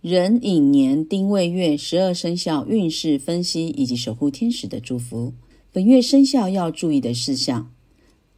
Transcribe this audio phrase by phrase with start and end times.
[0.00, 5.32] 壬寅年丁未月十二生肖运势分析以及守护天使的祝福。
[5.72, 7.68] 本月生肖要注意的事项：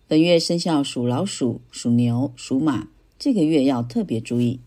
[0.09, 2.89] 本月生肖属老鼠、属牛、属马，
[3.19, 4.61] 这个月要特别注意。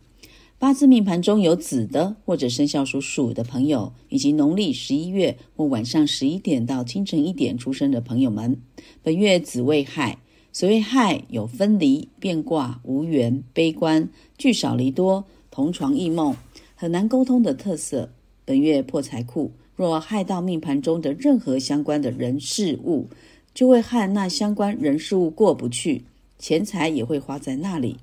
[0.60, 8.62] 八字命盘中有子的或者生肖属鼠的朋友，以及农历十一月或晚上十一点到清晨一点出生的朋友们，
[9.02, 10.20] 本月子未亥。
[10.52, 14.08] 所谓亥，有分离、变卦、无缘、悲观、
[14.38, 16.36] 聚少离多、同床异梦。
[16.84, 18.10] 很难沟通的特色。
[18.44, 23.08] 本月破财库，若害到命盘中的任何相关的人事物，
[23.54, 26.04] 就会和那相关人事物过不去，
[26.38, 27.96] 钱财也会花在那里。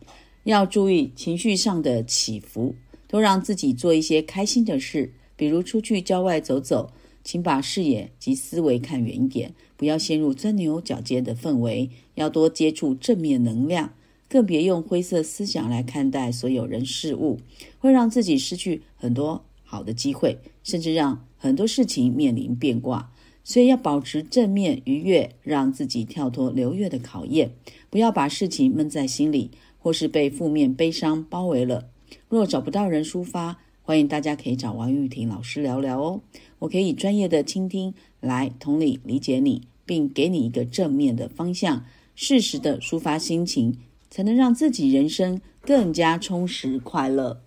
[0.45, 2.75] 要注意情绪上的起伏，
[3.07, 6.91] 多让自己做一些开心的事，比如出去郊外走走。
[7.23, 13.93] 请把视野及思维看远一点，不要陷入钻牛角尖的氛围，要多接触正面能量。
[14.31, 17.41] 更别用灰色思想来看待所有人事物，
[17.81, 23.11] 会让自己失去很多好的机会，甚至让很多事情面临变卦。
[23.43, 27.51] 所以要保持正面愉悦，让自己跳脱流月的考验，
[27.91, 31.89] 不要把事情闷在心里，或是被负面悲伤包围了。
[32.29, 36.21] 若找不到人抒发，欢迎大家可以找王玉婷老师聊聊哦，
[36.61, 43.77] 我可以专业的倾听，来同理理解你，并给你一个正面的方向，适时的抒发心情。
[44.11, 47.41] 才能让自己人生更加充实快乐。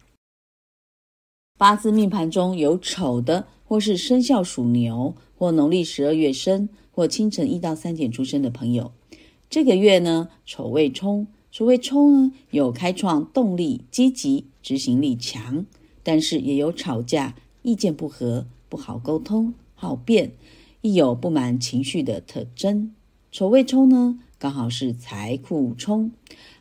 [1.58, 8.92] 八字命盘中有丑的，或是生肖属牛，或农历十二月生，或清晨一到三点出生的朋友，
[9.50, 11.28] 这个月呢，丑未冲。
[11.52, 15.68] 所谓冲呢，有开创动力、积极执行力强，
[16.02, 20.32] 但是也有吵架、意见不合、不好沟通、好变，
[20.82, 22.96] 亦有不满情绪的特征。
[23.32, 24.20] 丑未冲呢？
[24.44, 26.12] 刚好是财库冲，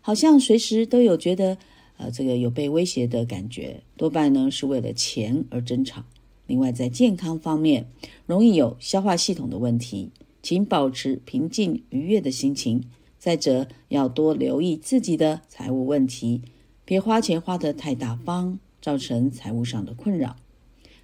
[0.01, 1.59] 好像随时都有觉得，
[1.97, 6.05] 呃，这个有被威胁的感觉，多半呢是为了钱而争吵。
[6.47, 7.89] 另外，在健康方面，
[8.25, 10.13] 容易有消化系统的问题，
[10.45, 12.85] 请保持平静愉悦的心情。
[13.19, 16.41] 再者，要多留意自己的财务问题，
[16.85, 20.37] 别花钱花得太大方，造成财务上的困扰。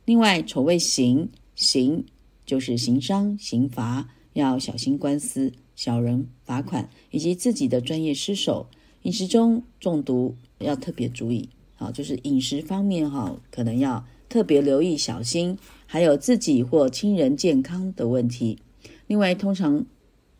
[0.05, 2.05] 另外，丑未刑，刑
[2.47, 5.53] 就是刑伤、刑罚，要小心官司。
[5.79, 8.67] 小人罚款以及自己的专业失手，
[9.03, 11.49] 饮食中中毒要特别注意。
[11.77, 15.57] 好，就是饮食方面哈，可能要特别留意小心。
[15.87, 18.59] 还有自己或亲人健康的问题。
[19.07, 19.87] 另外，通常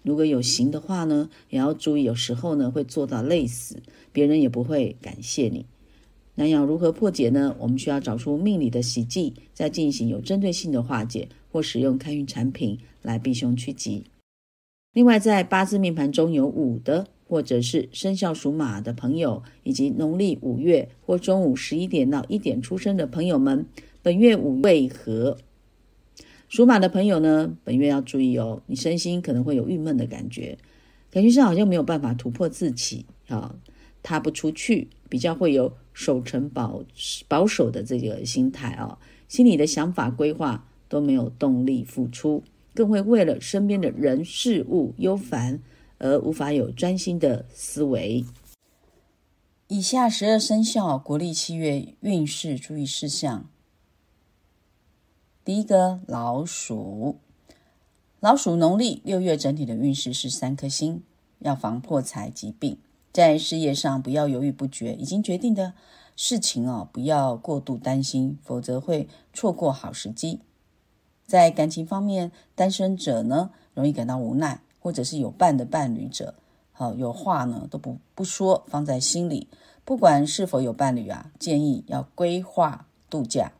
[0.03, 5.65] 如果有刑的话呢，也要注意，有时候呢会做到累死，别人也不会感谢你。
[6.35, 7.55] 那要如何破解呢？
[7.61, 14.03] 我们需要找出命理的喜忌，再进行有针对性的化解，或使用开运产品来避凶趋吉。
[14.99, 23.65] 另外，在八字命盘中有午的，或者是生肖属马的朋友，以及农历五月或中午十一点到一点出生的朋友们，
[24.03, 25.39] 本月午未合。
[26.49, 30.59] 属马的朋友呢，本月要注意哦，你身心可能会有郁闷的感觉，
[31.13, 33.55] 感觉上好像没有办法突破自己啊，
[34.03, 36.83] 踏不出去，比较会有守成保
[37.29, 38.99] 保守的这个心态啊，
[39.29, 42.43] 心里的想法规划都没有动力付出。
[42.79, 45.61] 更会为了身边的人事物忧烦，
[45.99, 48.25] 而无法有专心的思维。
[49.67, 53.51] 以下十二生肖国历七月运势注意事项：
[55.45, 57.19] 第一个，老鼠。
[58.21, 61.03] 老鼠农历六月整体的运势是三颗星，
[61.41, 62.79] 要防破财疾病。
[63.13, 65.75] 在事业上不要犹豫不决，已经决定的
[66.15, 70.39] 事情哦，不要过度担心，否则会错过好时机。
[71.29, 76.35] 在感情方面，单身者呢容易感到无奈，或者是有伴的伴侣者，
[76.73, 79.47] 好有话呢都不不说，放在心里。
[79.85, 83.53] 不管是否有伴侣啊，建议要规划度假，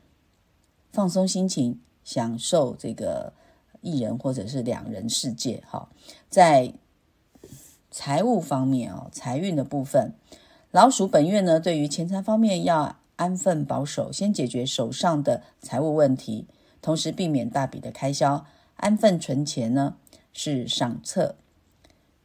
[0.93, 3.35] 放松心情，享受这个
[3.83, 5.63] 一人或者是两人世界。
[5.69, 5.91] 哈，
[6.31, 6.73] 在
[7.91, 10.15] 财务方面哦，财运的部分，
[10.71, 16.47] 老鼠本月呢，对于钱财方面要安分保守，先解决手上的财务问题。
[16.81, 18.47] 同时避免大笔的开销，
[18.77, 19.97] 安分存钱呢
[20.33, 21.37] 是上策。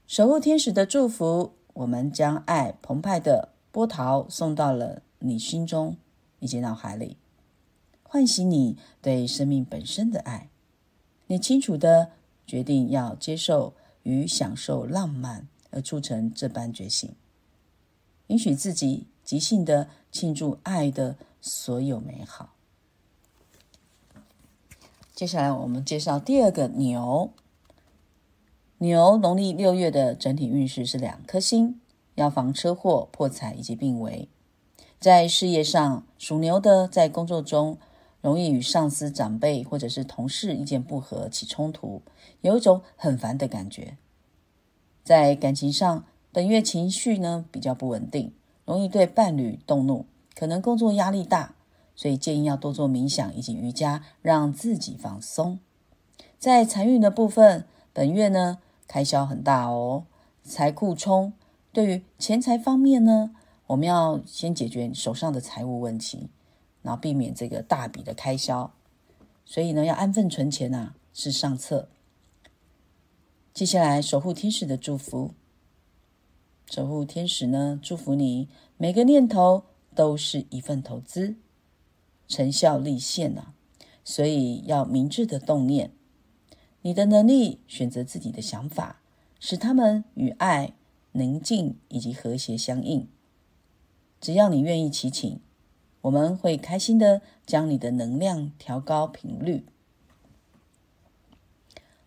[0.06, 5.98] 守护天使的祝福，我们将爱澎湃的波涛送到了你心中
[6.40, 7.18] 以及脑海里，
[8.04, 10.50] 唤醒你对生命本身的爱。
[11.28, 12.12] 你清楚的
[12.46, 13.74] 决定要接受
[14.04, 17.10] 与享受浪漫，而促成这般觉醒，
[18.28, 22.53] 允许自己即兴的庆祝爱的所有美好。
[25.14, 27.30] 接下来我们介绍第二个牛。
[28.80, 31.80] 牛农历六月的整体运势是两颗星，
[32.16, 34.28] 要防车祸、破财以及病危。
[35.00, 37.78] 在事业上，属牛的在工作中
[38.22, 42.02] 容易与上司、长辈或者是同事意见不合起冲突，
[42.42, 43.98] 有一种很烦的感觉。
[45.04, 48.34] 在感情上，本月情绪呢比较不稳定，
[48.66, 51.54] 容易对伴侣动怒，可能工作压力大，
[51.96, 55.60] 所以建议要多做冥想以及瑜伽，让自己放松。
[56.40, 60.06] 在财运的部分，本月呢开销很大哦，
[60.44, 61.34] 财库冲。
[61.72, 63.36] 对于钱财方面呢，
[63.68, 66.30] 我们要先解决手上的财务问题，
[66.82, 68.72] 然后避免这个大笔的开销。
[69.46, 71.90] 所以呢，要安分存钱呐，是上策。
[73.54, 75.32] 接下来，守护天使的祝福。
[76.70, 78.48] 守护天使呢，祝福你
[78.78, 79.64] 每个念头
[79.94, 81.36] 都是一份投资，
[82.28, 83.54] 成效立现呐。
[84.04, 85.92] 所以要明智的动念，
[86.82, 89.02] 你的能力选择自己的想法，
[89.40, 90.74] 使他们与爱、
[91.14, 93.08] 宁静以及和谐相应。
[94.20, 95.40] 只要你愿意祈请，
[96.02, 99.66] 我们会开心的将你的能量调高频率。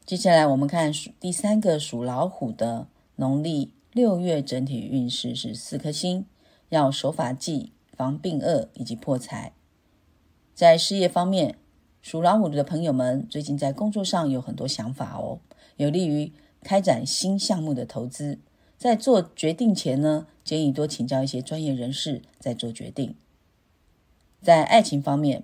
[0.04, 6.26] 接下来我们看属第三个属老虎的农历六月整体运势是四颗星，
[6.68, 9.54] 要守法纪、防病恶以及破财。
[10.56, 11.58] 在事业方面，
[12.00, 15.40] 属老虎的朋友们最近在工作上有很多想法哦，
[15.76, 16.32] 有利于
[16.62, 18.38] 开展新项目的投资。
[18.78, 23.14] 在做决定前呢，建议多请教一些专业人士再做决定。
[24.40, 25.42] 在爱情方面，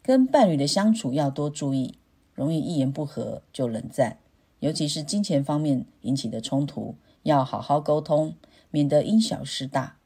[0.00, 1.96] 跟伴侣的相处要多注意。
[2.32, 4.18] 容易一言不合就冷战，
[4.60, 6.94] 尤其是金钱方面引起的冲突，
[7.24, 8.36] 要好好沟通，
[8.70, 9.96] 免得因小失大。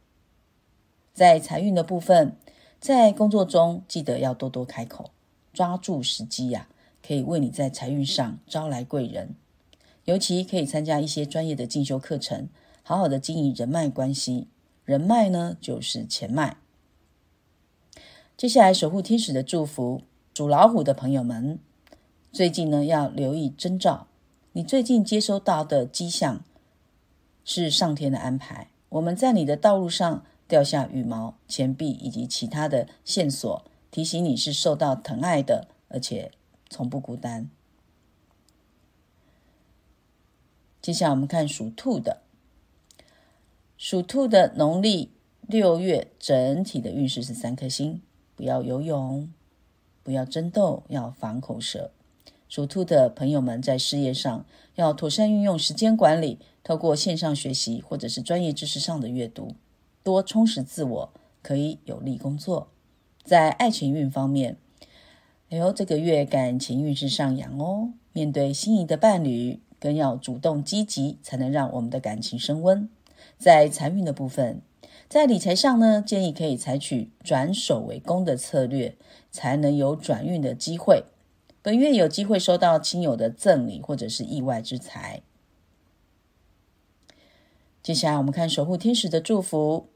[1.13, 2.37] 在财运的部分，
[2.81, 5.11] 在工作中记得要多多开口，
[5.53, 6.67] 抓住时机呀，
[7.07, 9.35] 可以为你在财运上招来贵人。
[10.07, 12.49] 尤其可以参加一些专业的进修课程，
[12.83, 14.49] 好好的经营人脉关系。
[14.87, 16.57] 人脉呢，就是钱脉。
[18.35, 20.01] 接下来，守护天使的祝福，
[20.35, 21.59] 属老虎的朋友们。
[22.33, 24.07] 最近呢，要留意征兆。
[24.53, 26.43] 你最近接收到的迹象
[27.45, 28.71] 是上天的安排。
[28.89, 36.33] 我们在你的道路上掉下羽毛、钱币以及其他的线索，提醒你是受到疼爱的，而且
[36.69, 37.49] 从不孤单。
[40.83, 42.23] 接下来我们看属兔的，
[43.79, 45.13] 属兔的农历
[45.47, 48.03] 六月整体的运势是三颗星。
[48.35, 49.33] 不要游泳，
[50.03, 51.93] 不要争斗，要防口舌。
[52.49, 54.45] 属兔的朋友们，在事业上
[54.75, 59.55] 要妥善运用时间管理，透过线上学习或者是专业知识上的阅读，
[60.03, 61.13] 多充实自我，
[61.43, 62.69] 可以有利工作。
[63.23, 64.57] 在爱情运方面，
[65.51, 67.93] 哎呦，这个月感情运势上扬哦。
[68.13, 72.89] 面对心仪的伴侣，更要主动积极，才能让我们的感情升温。
[73.39, 74.63] 在财运的部分，
[75.09, 78.97] 在理财上呢，建议可以采取转守为攻的策略，
[79.31, 81.05] 才能有转运的机会。
[81.63, 85.21] 本月有机会收到亲友的赠礼或者是意外之财。
[87.83, 89.90] 接下来我们看守护天使的祝福。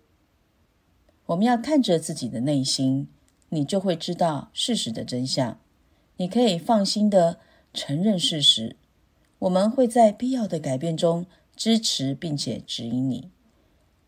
[1.26, 3.08] 我们要看着自己的内心，
[3.48, 5.58] 你就会知道事实的真相。
[6.16, 7.38] 你可以放心的
[7.72, 8.76] 承认事实。
[9.40, 11.26] 我们会在必要的改变中
[11.56, 13.30] 支持并且指引你。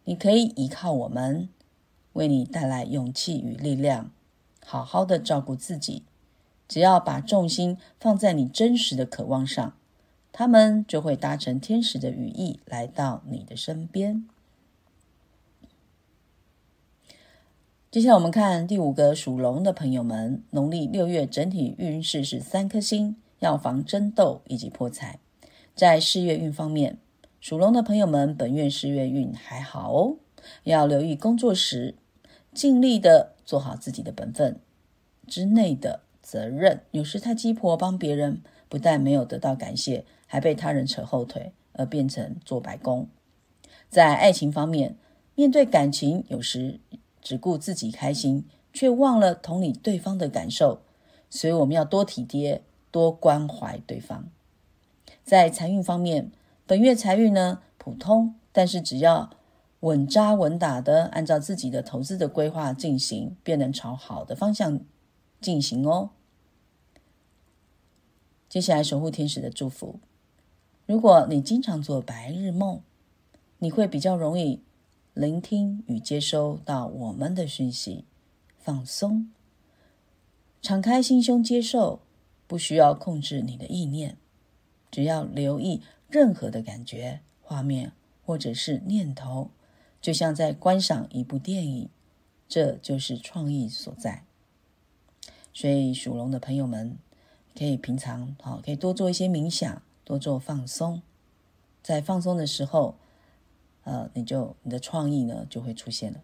[0.05, 1.49] 你可以依靠我们，
[2.13, 4.11] 为你带来勇气与力量，
[4.65, 6.05] 好好的照顾自己。
[6.69, 9.75] 只要把重心放在你真实的渴望上，
[10.33, 14.29] 他们就会搭乘天使的羽翼来到你的身边。
[17.97, 25.19] 接下来我们看第五个属龙的朋友们，农历六月整体运势是三颗星，要防争斗以及破财。
[25.75, 26.99] 在事业运方面，
[27.41, 30.17] 属龙的朋友们本月事业运还好哦，
[30.65, 31.95] 要留意工作时
[32.53, 34.61] 尽力的做好自己的本分
[35.27, 36.01] 之内的。
[36.21, 43.09] 责任有时太鸡婆，帮别人不但没有得到感谢，还被他人扯后腿，而变成做白工。
[43.89, 44.99] 在爱情方面，
[45.35, 46.79] 面对感情有时
[47.27, 50.83] 只顾自己开心，却忘了同理对方的感受，
[51.29, 54.29] 所以我们要多体贴，多关怀对方。
[55.25, 56.31] 在财运方面，
[56.69, 59.31] 本月财运呢普通，但是只要
[59.81, 64.79] 稳扎稳打的按照自己的投资的规划进行，便能朝好的方向
[65.41, 66.11] 进行哦。
[68.49, 69.99] 接下来，守护天使的祝福。
[70.87, 72.81] 如果你经常做白日梦，
[73.59, 74.63] 你会比较容易
[75.17, 78.05] 聆听与接收到我们的讯息。
[78.59, 79.33] 放松，
[80.61, 82.01] 敞开心胸接受，
[82.47, 84.19] 不需要控制你的意念，
[84.91, 85.81] 只要留意
[86.11, 87.93] 任何的感觉、画面
[88.27, 89.49] 或者是念头，
[90.03, 91.89] 就像在观赏一部电影，
[92.47, 94.23] 这就是创意所在。
[95.55, 96.99] 所以属龙的朋友们，
[97.57, 101.01] 可以平常好，可以多做一些冥想，多做放松。
[101.83, 102.97] 在放松的时候，
[103.87, 106.21] 呃，你就你的创意呢就会出现了。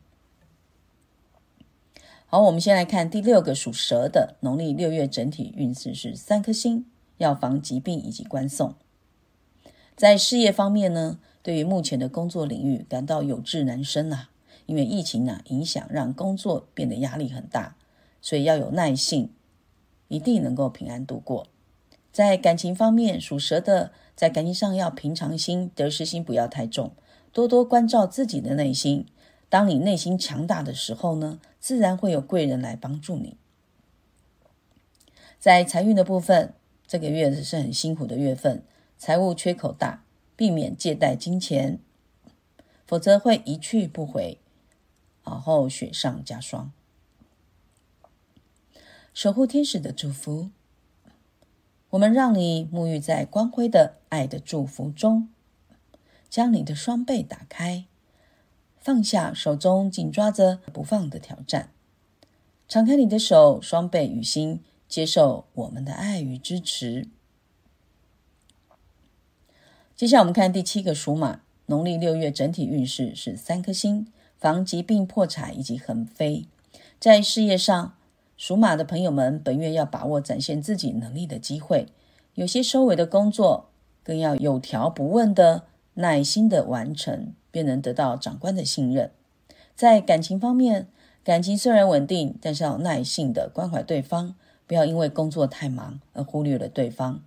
[2.26, 6.86] 好，我们先来看第六个属蛇的农历六月整体运势是三颗星，
[7.18, 8.74] 要防疾病以及关送。
[9.94, 14.28] 在事业方面呢，对于目前的工作领域感到有志难伸呐，
[14.66, 17.76] 因为疫情呢影响，让工作变得压力很大，
[18.20, 19.30] 所以要有耐性，
[20.08, 21.46] 一定能够平安度过。
[22.10, 26.92] 在感情方面，属蛇的在感情上要平常心，得失心不要太重，
[27.32, 29.06] 多多关照自己的内心。
[29.48, 33.36] 当你内心强大的时候呢，自然会有贵人来帮助你。
[35.38, 36.54] 在财运的部分，
[36.86, 38.62] 这个月是很辛苦的月份，
[38.96, 40.04] 财务缺口大，
[40.36, 41.78] 避免借贷金钱，
[42.86, 44.38] 否则会一去不回，
[45.24, 46.72] 然后雪上加霜。
[49.12, 50.50] 守护天使的祝福，
[51.90, 55.28] 我们让你沐浴在光辉的爱的祝福中，
[56.32, 57.84] 将你的双臂打开。
[58.80, 61.68] 放下手中紧抓着不放的挑战，
[62.66, 67.06] 敞开你的手、双臂与心，接受我们的爱与支持。
[69.94, 76.46] 接下来我们看第七个属马，农历六月整体运势是三颗星，防疾病、破产以及横飞。
[76.98, 77.94] 在事业上，
[78.38, 81.88] 属马的朋友们本月要把握展现自己能力的机会，
[82.36, 83.68] 有些收尾的工作
[84.02, 87.34] 更要有条不紊的、耐心的完成。
[87.52, 89.10] 便能得到长官的信任。
[89.76, 90.88] 在感情方面，
[91.22, 94.34] 感情虽然稳定，但是要耐心的关怀对方，
[94.66, 97.22] 不要因为工作太忙而忽略了对方。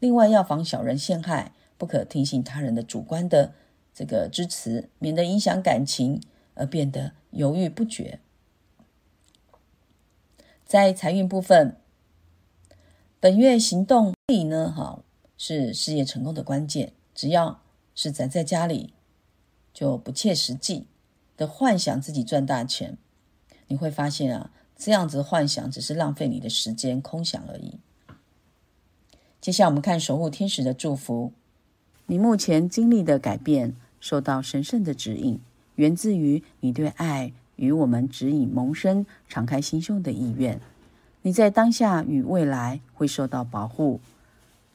[0.00, 3.52] 另外，要防小人陷害，不可听信他人的主观的
[3.94, 6.20] 这个支持，免得影响感情
[6.54, 8.18] 而变得犹豫不决。
[10.66, 11.76] 在财运部分，
[13.20, 15.04] 本月行动力呢，哈
[15.36, 16.92] 是事业成功的关键。
[17.14, 17.60] 只要
[17.98, 18.94] 是宅在家里。
[19.74, 20.86] 就不切实际
[21.36, 22.98] 的幻想自己赚大钱，
[23.68, 27.78] 你会发现啊，这样子幻想只是浪费你的时间，空想而已。
[29.40, 31.32] 接下来我们看守护天使的祝福，
[32.06, 35.38] 你目前经历的改变受到神圣的指引，
[35.76, 40.60] 源自于你对爱与我们指引萌生、敞开心胸的意愿。
[41.22, 44.00] 你在当下与未来会受到保护，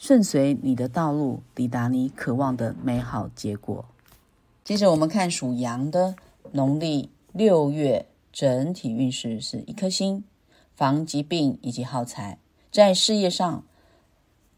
[0.06, 3.86] 顺随你的道路，抵达你渴望的美好结果。
[4.62, 6.16] 接着我们看属羊的
[6.52, 10.26] 农历六月整体运势是一颗星，
[10.76, 12.38] 防疾病以及耗财。
[12.70, 13.64] 在事业上，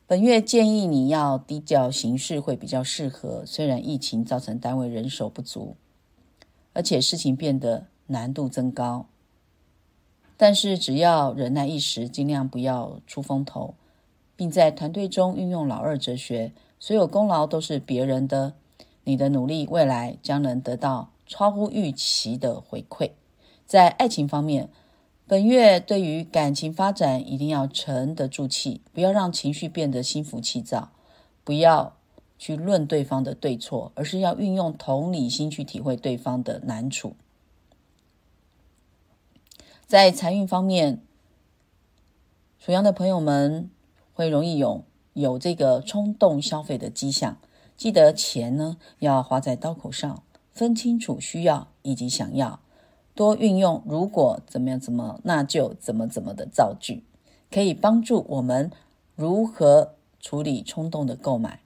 [0.08, 3.44] 本月建议你要低调行事会比较适合。
[3.46, 5.75] 虽然疫情造成单位人手不足，
[6.74, 9.06] 而且事情变得难度增高，
[10.38, 13.75] 但是只要忍耐一时，尽量不要出风头，
[14.36, 18.54] 并在团队中运用老二哲学，所有功劳都是别人的。
[19.08, 23.12] 你的努力未来将能得到超乎预期的回馈。
[23.68, 24.70] 在爱情方面，
[25.27, 30.89] 本月对于感情发展一定要沉得住气，不要让情绪变得心浮气躁，
[31.44, 31.96] 不要
[32.39, 37.15] 去论对方的对错，而是要运用同理心去体会对方的难处。
[39.86, 41.00] 在财运方面，
[42.58, 43.70] 属羊的朋友们
[44.16, 47.38] 会容易有有这个冲动消费的迹象。
[47.78, 52.62] 记得钱呢要花在刀口上，分清楚需要以及想要，
[53.14, 57.04] 多运用如果怎么样怎么那就怎么怎么的造句，
[57.52, 58.72] 可以帮助我们
[59.16, 61.60] 如何处理冲动的购买。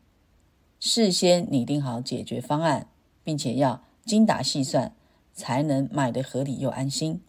[0.79, 2.87] 事先拟定好解决方案，
[3.23, 4.95] 并且要精打细算，
[5.33, 7.21] 才能买的合理又安心。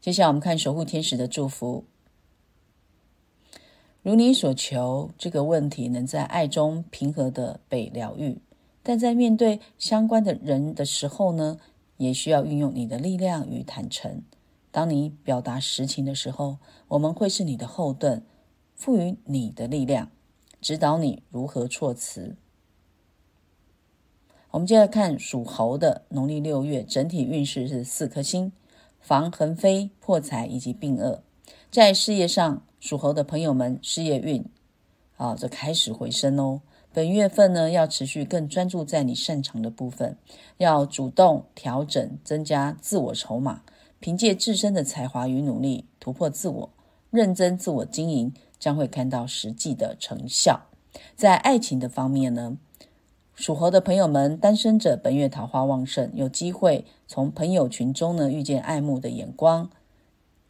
[0.00, 1.84] 接下来我们看守护天使的祝福。
[4.04, 8.36] 如你所求，这个问题能在爱中平和的被疗愈，
[8.82, 11.58] 但在面对相关的人的时候呢，
[11.96, 14.22] 也需要运用你的力量与坦诚。
[14.70, 16.58] 当你表达实情的时候，
[16.88, 18.22] 我们会是你的后盾，
[18.76, 20.10] 赋予你的力量，
[20.60, 22.36] 指导你如何措辞。
[24.50, 28.52] 我们接着看属猴的农历六月整体运势是四颗星，
[29.00, 31.22] 防横飞、破财以及病厄，
[31.70, 32.62] 在事业上。
[32.84, 34.44] 属猴的朋友们，事业运
[35.16, 36.60] 啊，这开始回升哦。
[36.92, 40.18] 本月份呢，要持续更专注在你擅长的部分，
[40.58, 43.62] 要主动调整、增加自我筹码，
[44.00, 46.68] 凭借自身的才华与努力突破自我，
[47.08, 50.60] 认真自我经营，将会看到实际的成效。
[51.16, 52.58] 在爱情的方面呢，
[53.34, 59.70] 属猴的朋友们，单身者本月桃花旺盛，有机会从朋友群中呢遇见爱慕的眼光，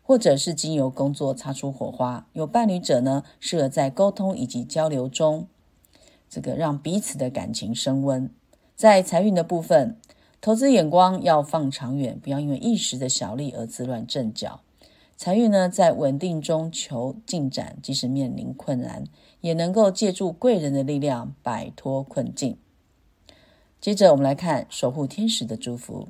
[0.07, 2.29] 或者是经由工作擦出火花。
[2.35, 5.49] 有伴侣者呢，适合在沟通以及交流中，
[6.29, 8.31] 这个让彼此的感情升温。
[8.77, 9.97] 在财运的部分，
[10.43, 14.61] 投资眼光要放长远，不要因为一时的小利而自乱阵脚。
[15.17, 19.05] 财运呢，在稳定中求进展，即使面临困难，
[19.41, 22.59] 也能够借助贵人的力量摆脱困境。
[23.81, 26.09] 接着，我们来看守护天使的祝福。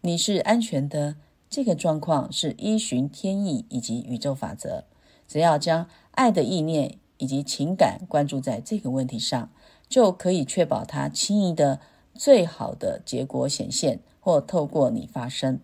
[0.00, 1.16] 你是安全的，
[1.56, 4.84] 这个状况是依循天意以及宇宙法则。
[5.26, 9.48] 只要将爱的意念以及情感关注在这个问题上，
[9.88, 11.80] 就可以确保它轻易的
[12.12, 15.58] 最好的结果显现，或透过你发生。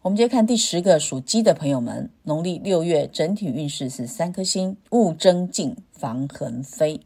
[0.00, 7.02] 我们接着看第十个属鸡的朋友们，农历六月整体运势是三颗星，勿争竞，防横飞。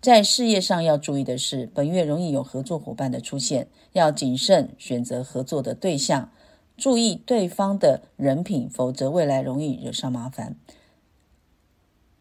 [0.00, 6.30] 在事业上要注意的是，本月容易有合作伙伴的出现，要谨慎选择合作的对象，
[6.76, 10.56] 注意对方的人品，否则未来容易惹上麻烦。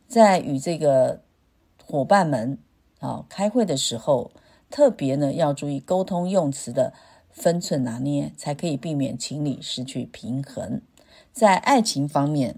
[0.08, 1.22] 在与这个
[1.84, 2.58] 伙伴们
[3.00, 4.32] 啊开会的时候，
[4.70, 6.94] 特别呢要注意沟通用词的
[7.30, 10.82] 分寸拿捏，才可以避免情理失去平衡。
[11.32, 12.58] 在爱情方面。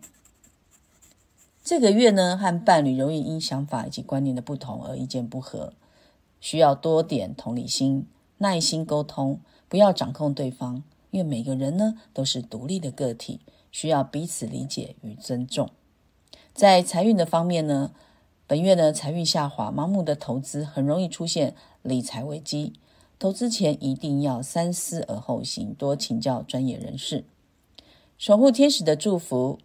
[1.68, 5.74] 这个月呢，和伴侣容易因想法以及观念的不同而意见不合，
[6.40, 8.08] 需要多点同理心、
[8.38, 10.82] 耐心沟通，不要掌控对方。
[11.12, 15.70] 因为每个人呢都是独立的个体，需要彼此理解与尊重。
[16.54, 17.92] 在财运的方面呢，
[18.48, 22.72] 本月呢财运下滑，盲目的投资很容易出现理财危机。
[23.20, 27.26] 投资前一定要三思而后行，多请教专业人士。
[28.18, 29.60] 守护天使的祝福。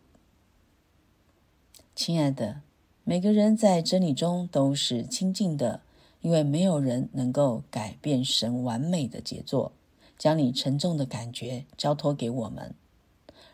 [2.05, 2.63] 亲爱的，
[3.05, 5.83] 每个人在真理中都是清净的，
[6.21, 9.71] 因为没有人能够改变神完美的杰作。
[10.19, 12.75] 将你沉重的感觉交托给我们，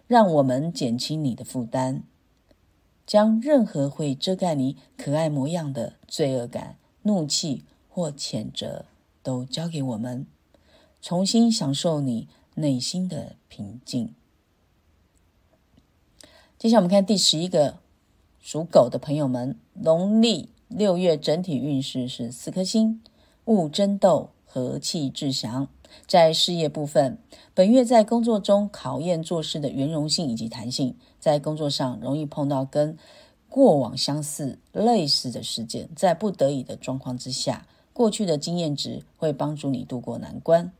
[0.07, 2.03] 让我们减轻你的负担。
[3.07, 8.87] 将任何会遮盖你可爱模样的罪恶感、怒气或谴责
[9.23, 10.27] 都交给我们，
[11.03, 14.15] 重新享受你内心的平静。
[16.59, 17.81] 接下来我们看第十一个。
[18.51, 23.03] 属狗的朋友们，农历六月整体运势是四颗星，
[23.45, 25.69] 勿争斗，和气致祥。
[26.07, 27.19] 在事业部分，
[27.53, 32.97] 本月在工作中考验做事的圆融性以及弹性，在工作上容易碰到跟
[33.51, 40.73] 过往相似、类似的事件，在不得已的状况之下，过去的经验值会帮助你度过难关。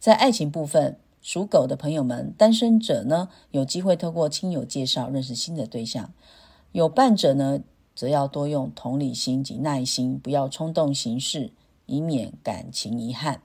[0.00, 6.12] 在爱情部分，属狗的朋友们，单身者呢，有机会透过亲友介绍认识新的对象。
[6.72, 7.60] 有伴者呢，
[7.94, 11.52] 则要多用同理心及耐心，不要冲动行事，
[11.86, 13.42] 以免感情遗憾。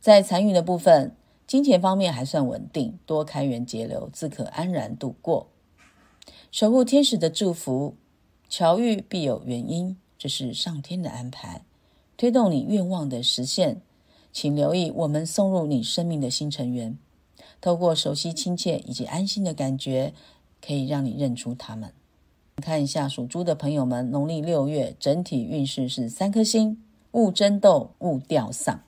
[0.00, 5.48] 在财运的部分，金钱方面还算稳定，多开源节流，自可安然度过。
[6.52, 7.94] 守护天使的祝福，
[8.48, 11.64] 巧遇必有原因，这是上天的安排，
[12.16, 13.82] 推动你愿望的实现。
[14.32, 16.96] 请留意，我们送入你生命的新成员，
[17.60, 20.14] 透过熟悉、亲切以及安心的感觉，
[20.64, 21.92] 可以让你认出他们。
[22.62, 28.82] 看一下属猪的朋友们，农历六月整体运势是三颗星，勿争斗，勿吊丧。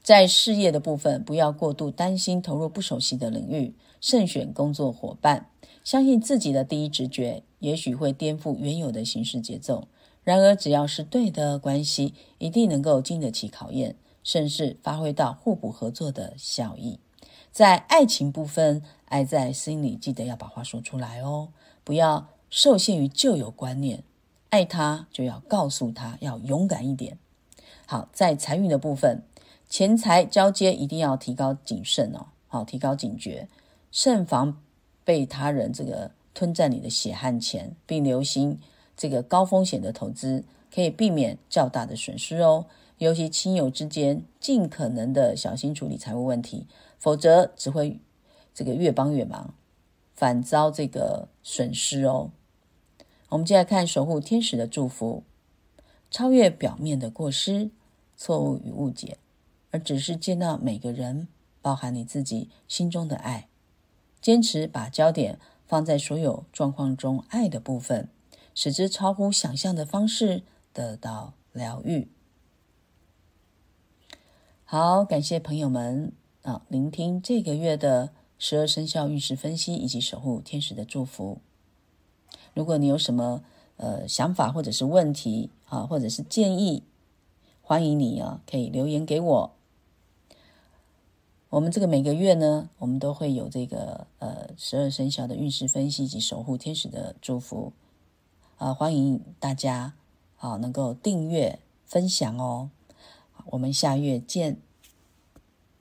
[0.00, 5.50] 在事业的部分，不要过度担心投入不熟悉的领域，慎选工作伙伴，
[5.82, 9.88] 相信自己的第一直觉，也许会颠覆原有的行事节奏。
[10.22, 17.00] 然而，只要是对的关系，一定能够经得起考验，甚至发挥到互补合作的效益。
[17.50, 18.82] 在爱情部分。
[19.06, 21.48] 爱在心里，记得要把话说出来哦，
[21.84, 24.02] 不要受限于旧有观念。
[24.50, 27.18] 爱他就要告诉他，要勇敢一点。
[27.86, 29.22] 好，在财运的部分，
[29.68, 33.48] 钱财交接一定要提高谨慎哦，好，提高警觉，
[33.90, 34.60] 慎防
[35.04, 38.58] 被他人这个吞占你的血汗钱，并留心
[38.96, 42.66] 这个高风险的投资，可以避免较大的损失哦。
[42.98, 46.66] 尤其亲友之间，尽可能的小心处理财务问题，
[46.98, 48.00] 否则只会。
[48.56, 49.52] 这个越帮越忙，
[50.14, 52.30] 反遭这个损失哦。
[53.28, 55.24] 我们接下来看守护天使的祝福：
[56.10, 57.70] 超越表面的过失、
[58.16, 59.18] 错误与误解，
[59.72, 61.28] 而只是见到每个人，
[61.60, 63.46] 包含你自己心中的爱。
[64.22, 68.08] 坚持把焦点放在所有状况中爱的部分，
[68.54, 70.42] 使之超乎想象的方式
[70.72, 72.08] 得到疗愈。
[74.64, 78.14] 好，感谢朋友们啊，聆听这个月的。
[78.38, 81.38] 十二生肖运势分析以及守护天使的祝福。
[82.54, 83.42] 如果你有什么
[83.76, 86.82] 呃想法或者是问题啊，或者是建议，
[87.62, 89.52] 欢迎你啊，可以留言给我。
[91.48, 97.72] 我们这个每个月呢，我们都会有这个呃十二生肖的运势分析及守护天使的祝福
[98.58, 99.94] 啊，欢迎大家
[100.38, 102.70] 啊能够订阅分享哦。
[103.46, 104.65] 我们下月见。